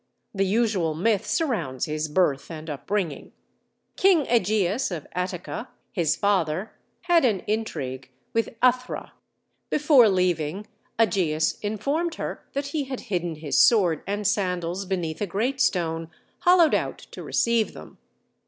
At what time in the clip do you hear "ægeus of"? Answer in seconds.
4.25-5.05